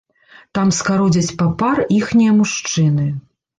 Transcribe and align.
Там 0.57 0.71
скародзяць 0.77 1.35
папар 1.43 1.83
іхнія 1.99 2.35
мужчыны. 2.41 3.09